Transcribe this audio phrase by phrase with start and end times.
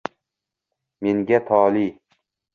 [1.01, 1.85] Menga tole